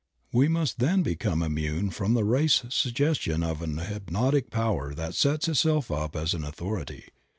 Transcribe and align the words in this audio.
We 0.33 0.47
must 0.47 0.79
then 0.79 1.03
become 1.03 1.43
immune 1.43 1.91
from 1.91 2.15
the 2.15 2.23
race 2.23 2.63
suggestion 2.69 3.43
of 3.43 3.61
an 3.61 3.77
hypnotic 3.77 4.49
power 4.49 4.95
that 4.95 5.13
sets 5.13 5.47
itself 5.47 5.91
up 5.91 6.15
as 6.15 6.33
an 6.33 6.43
authority. 6.43 7.09